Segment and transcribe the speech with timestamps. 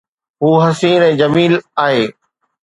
[0.45, 1.53] هو حسين ۽ جميل
[1.85, 2.05] آهي